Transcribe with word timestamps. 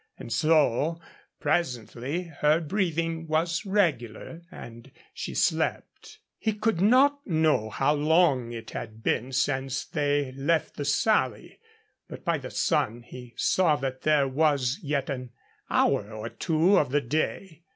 And 0.17 0.33
so, 0.33 0.99
presently, 1.39 2.23
her 2.23 2.59
breathing 2.59 3.27
was 3.27 3.67
regular, 3.67 4.41
and 4.49 4.91
she 5.13 5.35
slept. 5.35 6.17
He 6.39 6.53
could 6.53 6.81
not 6.81 7.19
know 7.27 7.69
how 7.69 7.93
long 7.93 8.51
it 8.51 8.71
had 8.71 9.03
been 9.03 9.31
since 9.31 9.85
they 9.85 10.31
left 10.31 10.75
the 10.77 10.85
Sally, 10.85 11.59
but 12.09 12.25
by 12.25 12.39
the 12.39 12.49
sun 12.49 13.03
he 13.03 13.35
saw 13.37 13.75
that 13.75 14.01
there 14.01 14.27
was 14.27 14.79
yet 14.81 15.07
an 15.07 15.33
hour 15.69 16.11
or 16.11 16.29
two 16.29 16.79
of 16.79 16.89
the 16.89 17.01
day. 17.01 17.61